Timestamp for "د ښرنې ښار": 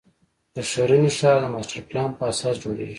0.55-1.37